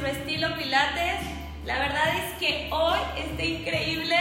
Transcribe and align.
nuestro 0.00 0.20
estilo 0.20 0.56
Pilates. 0.56 1.20
La 1.66 1.78
verdad 1.78 2.08
es 2.16 2.38
que 2.38 2.68
hoy 2.72 2.98
está 3.18 3.44
increíble. 3.44 4.16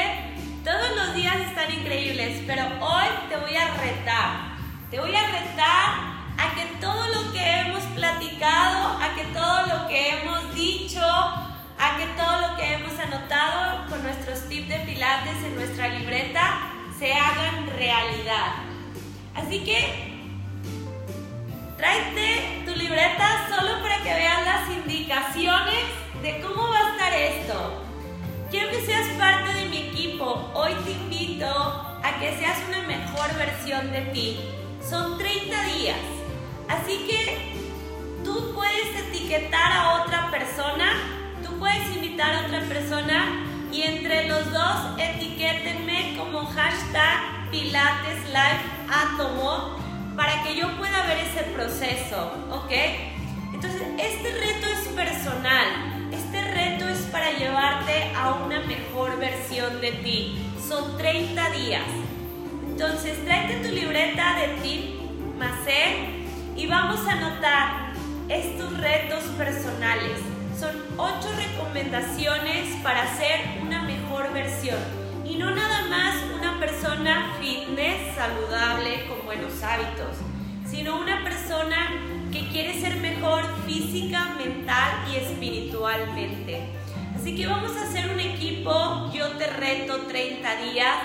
Todos 0.66 0.96
los 0.96 1.16
días 1.16 1.38
están 1.38 1.72
increíbles, 1.72 2.44
pero 2.46 2.64
hoy 2.82 3.08
te 3.30 3.38
voy 3.38 3.56
a 3.56 3.74
retar. 3.76 4.58
Te 4.92 5.00
voy 5.00 5.16
a 5.16 5.26
retar 5.28 5.90
a 6.38 6.56
que 6.56 6.66
todo 6.82 7.08
lo 7.08 7.32
que 7.32 7.62
hemos 7.62 7.84
platicado, 7.96 8.98
a 9.02 9.16
que 9.16 9.24
todo 9.26 9.68
lo 9.68 9.88
que 9.88 10.10
hemos 10.10 10.54
dicho, 10.54 11.02
a 11.02 11.98
que 11.98 12.06
todo 12.18 12.48
lo 12.48 12.58
que 12.58 12.74
hemos 12.74 13.00
anotado 13.00 13.88
con 13.90 14.04
nuestros 14.04 14.50
tips 14.50 14.68
de 14.68 14.80
Pilates 14.80 15.44
en 15.46 15.56
nuestra 15.56 15.88
libreta 15.88 16.72
se 16.98 17.14
hagan 17.14 17.68
realidad. 17.78 18.54
Así 19.34 19.60
que 19.64 20.28
tráete 21.78 22.59
libreta 22.90 23.48
solo 23.50 23.84
para 23.84 23.98
que 23.98 24.16
veas 24.16 24.46
las 24.46 24.70
indicaciones 24.76 25.84
de 26.24 26.42
cómo 26.42 26.70
va 26.70 26.80
a 26.80 26.90
estar 26.90 27.14
esto. 27.14 27.84
Quiero 28.50 28.72
que 28.72 28.84
seas 28.84 29.08
parte 29.10 29.54
de 29.54 29.66
mi 29.66 29.78
equipo. 29.90 30.50
Hoy 30.56 30.74
te 30.84 30.92
invito 30.94 31.46
a 31.46 32.20
que 32.20 32.36
seas 32.40 32.58
una 32.68 32.82
mejor 32.88 33.32
versión 33.38 33.92
de 33.92 34.02
ti. 34.12 34.40
Son 34.82 35.20
30 35.20 35.64
días. 35.66 36.00
Así 36.68 37.06
que 37.08 37.54
tú 38.24 38.54
puedes 38.56 39.08
etiquetar 39.08 39.72
a 39.72 40.02
otra 40.02 40.32
persona, 40.32 40.92
tú 41.46 41.60
puedes 41.60 41.96
invitar 41.96 42.34
a 42.34 42.48
otra 42.48 42.62
persona 42.62 43.46
y 43.72 43.84
entre 43.84 44.28
los 44.28 44.52
dos 44.52 44.98
etiquétenme 44.98 46.16
como 46.18 46.44
hashtag 46.48 47.52
Pilates 47.52 48.26
Life 48.30 48.66
Atomo 48.90 49.79
para 50.20 50.44
que 50.44 50.54
yo 50.54 50.68
pueda 50.78 51.04
ver 51.04 51.20
ese 51.20 51.44
proceso, 51.44 52.34
¿ok? 52.52 52.72
Entonces, 53.54 53.84
este 53.98 54.34
reto 54.34 54.68
es 54.68 54.88
personal, 54.90 56.10
este 56.12 56.42
reto 56.42 56.90
es 56.90 57.00
para 57.10 57.32
llevarte 57.32 58.12
a 58.18 58.34
una 58.34 58.60
mejor 58.60 59.18
versión 59.18 59.80
de 59.80 59.94
ti. 59.94 60.38
Son 60.68 60.98
30 60.98 61.52
días. 61.52 61.86
Entonces, 62.68 63.24
tráete 63.24 63.66
tu 63.66 63.74
libreta 63.74 64.38
de 64.40 64.48
tip 64.62 65.00
Macer 65.38 65.96
y 66.54 66.68
vamos 66.68 67.00
a 67.08 67.14
anotar 67.14 67.94
estos 68.28 68.78
retos 68.78 69.24
personales. 69.38 70.20
Son 70.60 70.76
8 70.98 71.30
recomendaciones 71.38 72.76
para 72.84 73.08
ser 73.16 73.40
una 73.62 73.84
mejor 73.84 74.34
versión. 74.34 74.99
Y 75.30 75.36
no 75.36 75.52
nada 75.52 75.84
más 75.88 76.16
una 76.36 76.60
persona 76.60 77.36
fitness, 77.40 78.16
saludable, 78.16 79.06
con 79.08 79.24
buenos 79.26 79.62
hábitos, 79.62 80.18
sino 80.66 81.00
una 81.00 81.24
persona 81.24 81.92
que 82.32 82.48
quiere 82.48 82.82
ser 82.82 82.96
mejor 82.96 83.44
física, 83.68 84.36
mental 84.44 85.06
y 85.12 85.18
espiritualmente. 85.18 86.70
Así 87.16 87.36
que 87.36 87.46
vamos 87.46 87.78
a 87.78 87.84
hacer 87.84 88.10
un 88.10 88.20
equipo, 88.20 89.12
yo 89.14 89.28
te 89.38 89.46
reto 89.48 89.98
30 90.08 90.56
días 90.64 90.96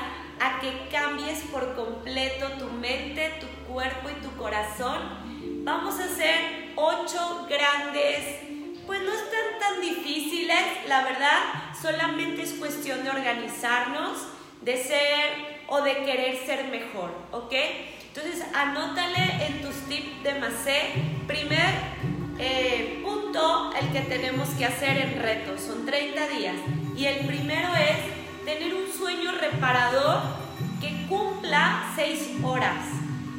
a 0.41 0.58
que 0.61 0.89
cambies 0.91 1.41
por 1.52 1.75
completo 1.75 2.48
tu 2.58 2.70
mente, 2.70 3.30
tu 3.41 3.47
cuerpo 3.70 4.08
y 4.08 4.22
tu 4.22 4.34
corazón. 4.36 5.00
Vamos 5.64 6.00
a 6.00 6.05
hacer 6.05 6.72
8 6.77 7.47
grandes, 7.48 8.41
pues 8.86 9.02
no 9.02 9.12
están 9.12 9.58
tan 9.61 9.80
difíciles, 9.83 10.89
la 10.89 11.05
verdad, 11.05 11.63
solamente 11.84 12.40
es 12.40 12.52
cuestión 12.54 13.04
de 13.04 13.10
organizarnos, 13.10 14.16
de 14.62 14.82
ser 14.82 15.64
o 15.68 15.82
de 15.82 15.98
querer 15.98 16.38
ser 16.46 16.68
mejor, 16.68 17.14
¿ok? 17.30 17.52
Entonces, 18.08 18.42
anótale 18.54 19.46
en 19.46 19.60
tus 19.60 19.74
tips 19.86 20.22
de 20.22 20.34
Macé. 20.40 20.80
Primer 21.27 21.74
eh, 22.38 23.02
punto, 23.05 23.70
el 23.78 23.92
que 23.92 24.00
tenemos 24.00 24.48
que 24.50 24.64
hacer 24.64 24.96
en 24.96 25.20
reto, 25.20 25.58
son 25.58 25.84
30 25.84 26.27
días. 26.28 26.56
Y 26.96 27.05
el 27.05 27.27
primero 27.27 27.68
es 27.74 28.46
tener 28.46 28.74
un 28.74 28.90
sueño 28.90 29.33
reparador 29.33 30.22
que 30.80 31.06
cumpla 31.06 31.92
6 31.96 32.36
horas. 32.42 32.86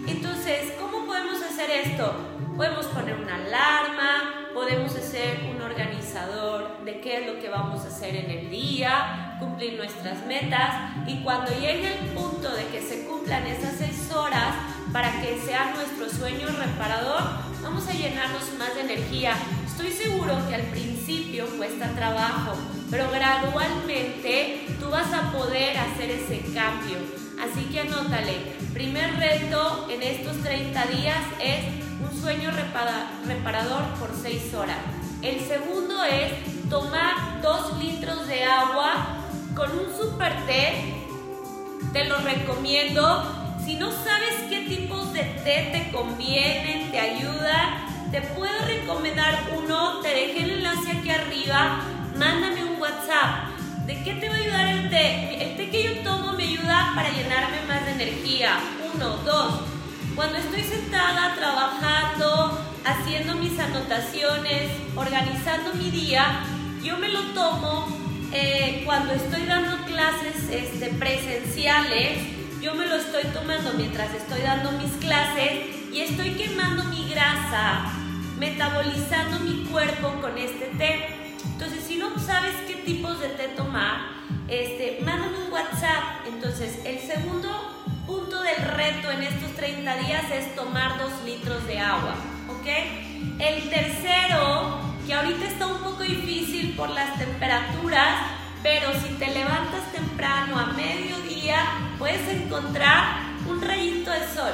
Entonces, 0.05 0.71
¿cómo 0.79 1.07
podemos 1.07 1.41
hacer 1.41 1.71
esto? 1.71 2.13
Podemos 2.55 2.85
poner 2.87 3.15
una 3.15 3.37
alarma, 3.37 4.34
podemos 4.55 4.95
hacer 4.95 5.51
un 5.53 5.61
organizador 5.61 6.79
de 6.85 7.01
qué 7.01 7.17
es 7.17 7.27
lo 7.27 7.41
que 7.41 7.49
vamos 7.49 7.83
a 7.83 7.89
hacer 7.89 8.15
en 8.15 8.31
el 8.31 8.49
día, 8.49 9.35
cumplir 9.37 9.73
nuestras 9.73 10.25
metas 10.25 10.93
y 11.05 11.21
cuando 11.23 11.51
llegue 11.51 11.99
el 11.99 12.05
punto 12.11 12.49
de 12.55 12.65
que 12.67 12.81
se 12.81 13.05
cumplan 13.05 13.45
esas 13.47 13.75
seis 13.77 14.09
horas 14.13 14.55
para 14.93 15.21
que 15.21 15.37
sea 15.45 15.75
nuestro 15.75 16.09
sueño 16.09 16.47
reparador, 16.47 17.21
vamos 17.61 17.85
a 17.89 17.91
llenarnos 17.91 18.43
más 18.57 18.73
de 18.75 18.81
energía. 18.81 19.35
Estoy 19.67 19.91
seguro 19.91 20.37
que 20.47 20.55
al 20.55 20.63
principio 20.67 21.47
cuesta 21.57 21.89
trabajo, 21.89 22.55
pero 22.89 23.11
gradualmente 23.11 24.67
tú 24.79 24.89
vas 24.89 25.11
a 25.11 25.33
poder 25.33 25.77
hacer 25.77 26.11
ese 26.11 26.39
cambio. 26.53 26.99
Así 27.43 27.65
que 27.65 27.81
anótale, 27.81 28.37
primer 28.73 29.17
reto 29.17 29.89
en 29.91 30.01
estos 30.01 30.41
30 30.41 30.85
días 30.85 31.17
es 31.41 31.85
sueño 32.25 32.49
reparador 33.27 33.83
por 33.99 34.09
6 34.19 34.55
horas. 34.55 34.79
El 35.21 35.41
segundo 35.41 36.03
es 36.05 36.33
tomar 36.71 37.39
2 37.43 37.77
litros 37.77 38.27
de 38.27 38.43
agua 38.43 39.19
con 39.55 39.69
un 39.69 39.95
super 39.95 40.33
té. 40.47 40.95
Te 41.93 42.05
lo 42.05 42.17
recomiendo. 42.17 43.55
Si 43.63 43.75
no 43.75 43.91
sabes 43.91 44.33
qué 44.49 44.61
tipos 44.61 45.13
de 45.13 45.21
té 45.43 45.69
te 45.71 45.91
convienen, 45.91 46.89
te 46.89 46.99
ayudan, 46.99 48.09
te 48.09 48.21
puedo 48.21 48.59
recomendar 48.65 49.43
uno. 49.55 49.99
Te 50.01 50.09
dejé 50.09 50.45
el 50.45 50.51
enlace 50.51 50.93
aquí 50.93 51.11
arriba. 51.11 51.81
Mándame 52.17 52.63
un 52.63 52.81
WhatsApp. 52.81 53.49
¿De 53.85 54.01
qué 54.01 54.13
te 54.13 54.29
va 54.29 54.33
a 54.33 54.39
ayudar 54.39 54.67
el 54.69 54.89
té? 54.89 55.43
El 55.43 55.57
té 55.57 55.69
que 55.69 55.83
yo 55.83 56.01
tomo 56.01 56.33
me 56.33 56.45
ayuda 56.45 56.91
para 56.95 57.09
llenarme 57.09 57.61
más 57.67 57.85
de 57.85 57.91
energía. 57.91 58.57
Uno, 58.95 59.09
dos. 59.17 59.74
Cuando 60.15 60.37
estoy 60.37 60.63
sentada 60.63 61.35
trabajando, 61.35 62.57
haciendo 62.85 63.35
mis 63.35 63.59
anotaciones, 63.59 64.71
organizando 64.95 65.73
mi 65.73 65.91
día, 65.91 66.39
yo 66.81 66.95
me 66.97 67.09
lo 67.09 67.21
tomo 67.33 67.85
eh, 68.31 68.83
cuando 68.85 69.11
estoy 69.11 69.45
dando 69.45 69.75
clases 69.85 70.49
este, 70.49 70.87
presenciales, 70.91 72.19
yo 72.61 72.75
me 72.75 72.85
lo 72.85 72.95
estoy 72.95 73.23
tomando 73.33 73.73
mientras 73.73 74.13
estoy 74.13 74.41
dando 74.41 74.71
mis 74.71 74.91
clases 74.93 75.75
y 75.91 75.99
estoy 75.99 76.31
quemando 76.31 76.85
mi 76.85 77.09
grasa, 77.09 77.91
metabolizando 78.39 79.39
mi 79.39 79.65
cuerpo 79.65 80.13
con 80.21 80.37
este 80.37 80.67
té. 80.77 81.35
Entonces, 81.43 81.83
si 81.85 81.97
no 81.97 82.17
sabes 82.19 82.55
qué 82.67 82.75
tipos 82.75 83.19
de 83.19 83.27
té 83.29 83.49
tomar, 83.49 84.15
este, 84.47 84.99
mándame 85.03 85.45
un 85.45 85.51
WhatsApp. 85.51 86.25
Entonces, 86.25 86.79
el 86.85 86.99
segundo 86.99 87.44
reto 88.85 89.09
en 89.11 89.23
estos 89.23 89.51
30 89.55 89.97
días 89.97 90.23
es 90.31 90.55
tomar 90.55 90.99
2 90.99 91.11
litros 91.25 91.65
de 91.65 91.79
agua, 91.79 92.13
¿ok? 92.49 92.67
El 93.39 93.69
tercero, 93.69 94.79
que 95.07 95.13
ahorita 95.13 95.45
está 95.45 95.65
un 95.65 95.79
poco 95.79 96.03
difícil 96.03 96.75
por 96.75 96.89
las 96.91 97.17
temperaturas, 97.17 98.15
pero 98.61 98.93
si 98.93 99.15
te 99.15 99.27
levantas 99.27 99.91
temprano 99.91 100.59
a 100.59 100.67
mediodía, 100.73 101.57
puedes 101.97 102.27
encontrar 102.29 103.21
un 103.49 103.59
rayito 103.59 104.11
de 104.11 104.19
sol. 104.19 104.53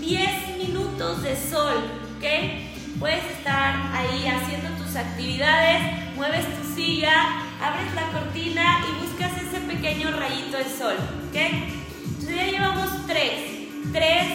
10 0.00 0.56
minutos 0.56 1.22
de 1.22 1.36
sol, 1.36 1.76
¿ok? 2.16 2.98
Puedes 2.98 3.24
estar 3.24 3.74
ahí 3.92 4.26
haciendo 4.26 4.70
tus 4.82 4.96
actividades, 4.96 6.14
mueves 6.14 6.46
tu 6.46 6.74
silla, 6.74 7.42
abres 7.62 7.92
la 7.94 8.06
cortina 8.18 8.86
y 8.88 9.04
buscas 9.04 9.32
ese 9.36 9.60
pequeño 9.60 10.12
rayito 10.12 10.56
de 10.56 10.64
sol, 10.64 10.96
¿ok? 11.28 11.36
Entonces 11.36 12.36
ya 12.36 12.46
llevamos 12.46 13.06
tres, 13.06 13.55
tres 13.92 14.26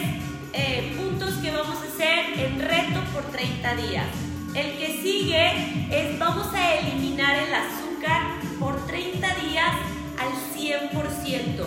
eh, 0.52 0.94
puntos 0.96 1.34
que 1.34 1.50
vamos 1.50 1.78
a 1.78 1.86
hacer 1.86 2.38
en 2.38 2.60
reto 2.60 3.00
por 3.12 3.24
30 3.30 3.74
días. 3.76 4.06
El 4.54 4.76
que 4.78 5.00
sigue 5.02 5.88
es 5.90 6.18
vamos 6.18 6.52
a 6.54 6.74
eliminar 6.74 7.36
el 7.36 7.54
azúcar 7.54 8.22
por 8.58 8.86
30 8.86 9.26
días 9.36 9.72
al 10.18 10.32
100%. 10.54 11.64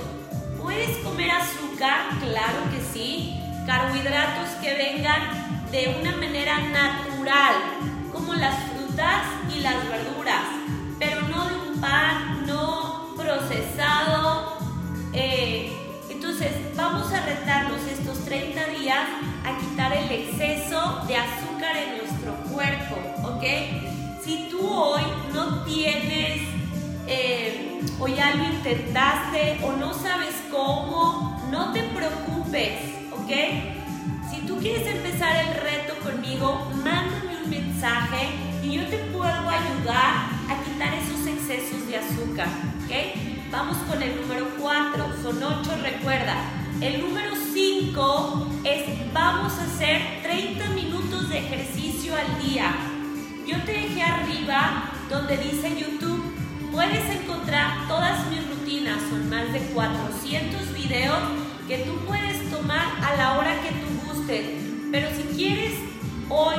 ¿Puedes 0.61 0.97
comer 0.97 1.31
azúcar? 1.31 2.09
Claro 2.19 2.59
que 2.71 2.81
sí. 2.93 3.39
Carbohidratos 3.65 4.49
que 4.61 4.73
vengan 4.75 5.71
de 5.71 5.95
una 5.99 6.15
manera 6.15 6.59
natural, 6.59 7.55
como 8.13 8.33
las 8.35 8.55
frutas 8.65 9.23
y 9.53 9.61
las 9.61 9.75
verduras, 9.89 10.43
pero 10.99 11.21
no 11.23 11.45
de 11.49 11.69
un 11.69 11.81
pan, 11.81 12.45
no 12.45 13.15
procesado. 13.17 13.94
Estos 17.63 18.25
30 18.25 18.65
días 18.79 19.07
a 19.45 19.57
quitar 19.57 19.93
el 19.93 20.11
exceso 20.11 21.01
de 21.07 21.15
azúcar 21.15 21.77
en 21.77 21.97
nuestro 21.99 22.33
cuerpo, 22.51 22.97
¿ok? 23.23 23.43
Si 24.21 24.49
tú 24.51 24.59
hoy 24.67 25.01
no 25.33 25.63
tienes, 25.63 26.41
eh, 27.07 27.79
o 27.97 28.09
ya 28.09 28.35
lo 28.35 28.43
intentaste, 28.43 29.59
o 29.63 29.71
no 29.71 29.93
sabes 29.93 30.35
cómo, 30.51 31.41
no 31.49 31.71
te 31.71 31.83
preocupes, 31.83 32.73
¿ok? 33.13 33.31
Si 34.29 34.41
tú 34.45 34.57
quieres 34.57 34.85
empezar 34.87 35.37
el 35.37 35.53
reto 35.55 35.93
conmigo, 36.03 36.69
mándame 36.83 37.37
un 37.41 37.49
mensaje 37.49 38.31
y 38.63 38.73
yo 38.73 38.85
te 38.87 38.97
puedo 38.97 39.23
ayudar 39.49 40.27
a 40.49 40.63
quitar 40.65 40.93
esos 40.93 41.25
excesos 41.25 41.87
de 41.87 41.97
azúcar. 41.99 42.47
¿ok? 42.83 43.49
Vamos 43.49 43.77
con 43.89 44.03
el 44.03 44.19
número 44.19 44.45
4, 44.59 45.05
son 45.23 45.41
8, 45.41 45.71
recuerda. 45.81 46.64
El 46.81 47.01
número 47.01 47.31
5 47.53 48.47
es 48.65 49.13
vamos 49.13 49.53
a 49.53 49.63
hacer 49.63 50.21
30 50.23 50.69
minutos 50.71 51.29
de 51.29 51.39
ejercicio 51.39 52.13
al 52.13 52.45
día. 52.45 52.75
Yo 53.47 53.61
te 53.63 53.71
dejé 53.71 54.01
arriba 54.01 54.91
donde 55.09 55.37
dice 55.37 55.69
YouTube, 55.79 56.21
puedes 56.73 57.09
encontrar 57.09 57.87
todas 57.87 58.29
mis 58.29 58.45
rutinas, 58.49 59.01
son 59.09 59.29
más 59.29 59.53
de 59.53 59.59
400 59.59 60.73
videos 60.73 61.19
que 61.65 61.77
tú 61.77 61.97
puedes 62.05 62.51
tomar 62.51 62.85
a 63.01 63.15
la 63.15 63.37
hora 63.37 63.55
que 63.61 63.69
tú 63.69 64.13
gustes. 64.13 64.45
Pero 64.91 65.07
si 65.15 65.23
quieres 65.33 65.75
hoy 66.27 66.55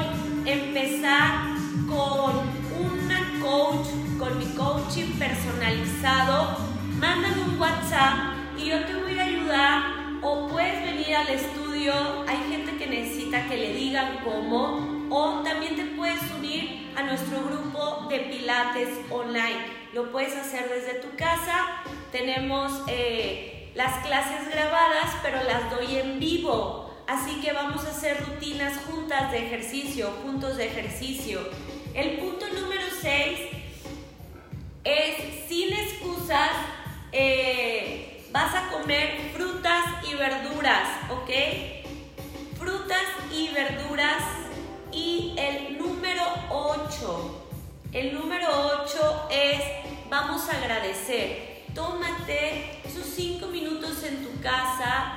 empezar 0.46 1.55
al 11.26 11.34
estudio, 11.34 11.92
hay 12.26 12.36
gente 12.50 12.76
que 12.76 12.86
necesita 12.86 13.48
que 13.48 13.56
le 13.56 13.72
digan 13.72 14.20
cómo 14.22 15.08
o 15.10 15.42
también 15.42 15.74
te 15.74 15.84
puedes 15.96 16.20
unir 16.38 16.92
a 16.96 17.02
nuestro 17.02 17.42
grupo 17.42 18.06
de 18.08 18.20
pilates 18.20 18.90
online. 19.10 19.58
Lo 19.92 20.12
puedes 20.12 20.36
hacer 20.36 20.68
desde 20.68 21.00
tu 21.00 21.16
casa, 21.16 21.82
tenemos 22.12 22.82
eh, 22.86 23.72
las 23.74 24.06
clases 24.06 24.48
grabadas 24.52 25.16
pero 25.22 25.42
las 25.42 25.70
doy 25.70 25.96
en 25.96 26.20
vivo, 26.20 26.94
así 27.08 27.40
que 27.40 27.52
vamos 27.52 27.84
a 27.84 27.90
hacer 27.90 28.24
rutinas 28.24 28.74
juntas 28.88 29.32
de 29.32 29.46
ejercicio, 29.46 30.10
juntos 30.22 30.56
de 30.56 30.66
ejercicio. 30.66 31.40
El 31.94 32.18
punto 32.18 32.46
número 32.48 32.84
6 33.00 33.38
es 34.84 35.48
sin 35.48 35.72
excusas. 35.72 36.50
Eh, 37.10 38.12
vas 38.30 38.54
a 38.54 38.68
comer 38.68 39.25
verduras, 40.16 40.88
¿ok? 41.10 41.30
Frutas 42.58 43.04
y 43.32 43.48
verduras. 43.48 44.22
Y 44.92 45.34
el 45.38 45.78
número 45.78 46.22
8, 46.50 47.48
el 47.92 48.14
número 48.14 48.48
8 48.82 49.28
es 49.30 49.60
vamos 50.08 50.48
a 50.48 50.56
agradecer. 50.56 51.64
Tómate 51.74 52.80
esos 52.84 53.04
5 53.04 53.46
minutos 53.48 54.02
en 54.04 54.24
tu 54.24 54.40
casa, 54.40 55.16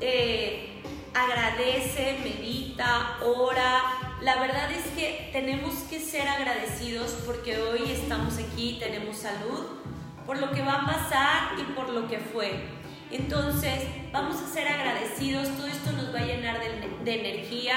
eh, 0.00 0.82
agradece, 1.14 2.18
medita, 2.22 3.18
ora. 3.22 4.18
La 4.22 4.40
verdad 4.40 4.70
es 4.72 4.84
que 4.96 5.30
tenemos 5.32 5.74
que 5.88 6.00
ser 6.00 6.28
agradecidos 6.28 7.12
porque 7.24 7.60
hoy 7.62 7.90
estamos 7.90 8.38
aquí, 8.38 8.78
tenemos 8.80 9.16
salud 9.16 9.80
por 10.26 10.38
lo 10.38 10.50
que 10.52 10.62
va 10.62 10.82
a 10.82 10.86
pasar 10.86 11.58
y 11.58 11.62
por 11.72 11.88
lo 11.88 12.08
que 12.08 12.18
fue. 12.18 12.79
Entonces, 13.10 13.80
vamos 14.12 14.36
a 14.40 14.52
ser 14.52 14.68
agradecidos, 14.68 15.48
todo 15.56 15.66
esto 15.66 15.92
nos 15.92 16.14
va 16.14 16.20
a 16.20 16.26
llenar 16.26 16.60
de, 16.60 17.14
energía. 17.14 17.74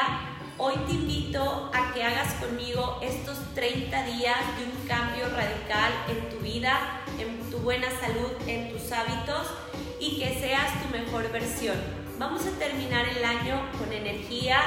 Hoy 0.59 0.75
te 0.85 0.93
invito 0.93 1.71
a 1.73 1.91
que 1.93 2.03
hagas 2.03 2.35
conmigo 2.35 2.99
estos 3.01 3.37
30 3.55 4.05
días 4.05 4.37
de 4.57 4.65
un 4.65 4.87
cambio 4.87 5.25
radical 5.29 5.91
en 6.07 6.29
tu 6.29 6.43
vida, 6.43 7.01
en 7.17 7.49
tu 7.49 7.57
buena 7.57 7.87
salud, 7.99 8.31
en 8.45 8.71
tus 8.71 8.91
hábitos 8.91 9.47
y 9.99 10.19
que 10.19 10.39
seas 10.39 10.71
tu 10.83 10.89
mejor 10.95 11.31
versión. 11.31 11.77
Vamos 12.19 12.45
a 12.45 12.51
terminar 12.59 13.05
el 13.09 13.25
año 13.25 13.59
con 13.79 13.91
energía, 13.91 14.59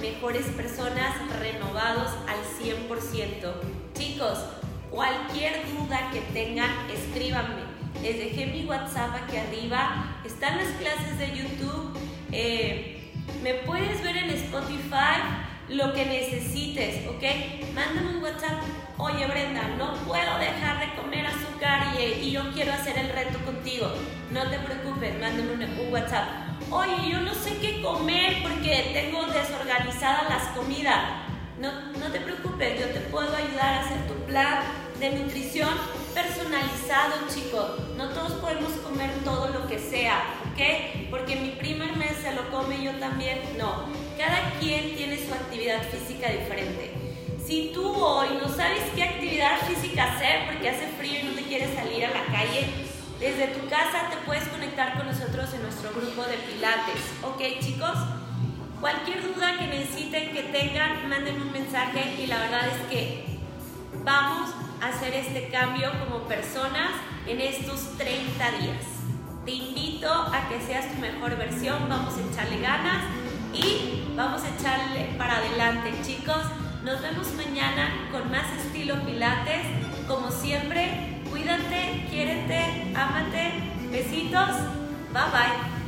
mejores 0.00 0.46
personas, 0.46 1.16
renovados 1.40 2.12
al 2.28 2.38
100%. 2.64 3.52
Chicos, 3.94 4.38
Cualquier 4.92 5.54
duda 5.72 6.10
que 6.12 6.20
tengan, 6.34 6.70
escríbanme. 6.90 7.71
Les 8.00 8.16
dejé 8.16 8.46
mi 8.46 8.64
WhatsApp 8.64 9.14
aquí 9.24 9.36
arriba. 9.36 10.20
Están 10.24 10.58
las 10.58 10.68
clases 10.78 11.18
de 11.18 11.36
YouTube. 11.36 11.98
Eh, 12.32 13.12
me 13.42 13.54
puedes 13.54 14.02
ver 14.02 14.16
en 14.16 14.30
Spotify 14.30 15.20
lo 15.68 15.92
que 15.92 16.04
necesites, 16.04 17.06
¿ok? 17.06 17.74
Mándame 17.74 18.16
un 18.16 18.22
WhatsApp. 18.22 18.62
Oye 18.98 19.26
Brenda, 19.26 19.68
no 19.78 19.94
puedo 20.04 20.38
dejar 20.38 20.80
de 20.80 20.94
comer 21.00 21.26
azúcar 21.26 21.94
y, 21.98 22.30
yo 22.30 22.52
quiero 22.52 22.72
hacer 22.72 22.98
el 22.98 23.10
reto 23.10 23.38
contigo. 23.44 23.92
No 24.30 24.48
te 24.48 24.58
preocupes, 24.58 25.18
mándame 25.20 25.52
un, 25.52 25.92
WhatsApp. 25.92 26.28
Oye, 26.70 27.10
yo 27.10 27.20
no 27.20 27.34
sé 27.34 27.58
qué 27.58 27.82
comer 27.82 28.42
porque 28.42 28.90
tengo 28.92 29.26
desorganizadas 29.26 30.28
las 30.28 30.56
comidas. 30.56 31.00
No, 31.58 31.72
no 31.98 32.10
te 32.10 32.20
preocupes, 32.20 32.80
yo 32.80 32.86
te 32.86 33.00
puedo 33.00 33.34
ayudar 33.34 33.74
a 33.74 33.80
hacer 33.80 34.06
tu 34.06 34.14
plan 34.26 34.60
de 34.98 35.10
nutrición 35.10 35.70
personalizado, 36.14 37.28
chicos. 37.28 37.81
No 37.96 38.08
todos 38.08 38.32
podemos 38.32 38.72
comer 38.84 39.10
todo 39.24 39.48
lo 39.48 39.66
que 39.68 39.78
sea, 39.78 40.22
¿ok? 40.52 41.10
Porque 41.10 41.36
mi 41.36 41.50
primer 41.50 41.96
mes 41.96 42.16
se 42.22 42.34
lo 42.34 42.50
come 42.50 42.82
yo 42.82 42.92
también. 42.92 43.38
No, 43.58 43.86
cada 44.18 44.50
quien 44.60 44.96
tiene 44.96 45.16
su 45.16 45.32
actividad 45.32 45.82
física 45.90 46.30
diferente. 46.30 46.92
Si 47.44 47.72
tú 47.74 47.92
hoy 47.92 48.28
no 48.40 48.48
sabes 48.48 48.82
qué 48.94 49.02
actividad 49.02 49.58
física 49.66 50.14
hacer 50.14 50.46
porque 50.46 50.70
hace 50.70 50.86
frío 50.98 51.20
y 51.20 51.22
no 51.24 51.32
te 51.34 51.42
quieres 51.42 51.74
salir 51.74 52.04
a 52.06 52.10
la 52.10 52.24
calle, 52.26 52.66
desde 53.20 53.48
tu 53.48 53.68
casa 53.68 54.08
te 54.10 54.16
puedes 54.24 54.48
conectar 54.48 54.96
con 54.96 55.06
nosotros 55.06 55.52
en 55.54 55.62
nuestro 55.62 55.90
grupo 55.90 56.22
de 56.22 56.36
pilates. 56.38 57.02
¿Ok, 57.22 57.60
chicos? 57.60 57.96
Cualquier 58.80 59.22
duda 59.22 59.58
que 59.58 59.66
necesiten, 59.66 60.32
que 60.32 60.42
tengan, 60.44 61.08
manden 61.08 61.40
un 61.40 61.52
mensaje 61.52 62.16
y 62.20 62.26
la 62.26 62.38
verdad 62.38 62.68
es 62.68 62.90
que 62.90 63.24
vamos 64.02 64.50
hacer 64.82 65.14
este 65.14 65.48
cambio 65.48 65.90
como 66.00 66.24
personas 66.26 66.90
en 67.26 67.40
estos 67.40 67.96
30 67.96 68.50
días. 68.58 68.84
Te 69.44 69.52
invito 69.52 70.12
a 70.12 70.48
que 70.48 70.60
seas 70.60 70.92
tu 70.92 70.98
mejor 71.00 71.36
versión, 71.36 71.88
vamos 71.88 72.14
a 72.16 72.32
echarle 72.32 72.60
ganas 72.60 73.04
y 73.54 74.12
vamos 74.16 74.42
a 74.42 74.48
echarle 74.48 75.14
para 75.16 75.38
adelante, 75.38 75.92
chicos. 76.04 76.42
Nos 76.84 77.00
vemos 77.00 77.32
mañana 77.34 78.08
con 78.10 78.28
más 78.30 78.46
estilo 78.58 79.00
Pilates. 79.04 79.66
Como 80.08 80.30
siempre, 80.30 81.22
cuídate, 81.30 82.06
quiérete, 82.10 82.92
ámate. 82.94 83.52
Besitos. 83.90 84.50
Bye 85.12 85.30
bye. 85.30 85.81